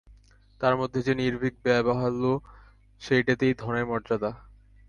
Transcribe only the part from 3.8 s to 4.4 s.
মর্যাদা।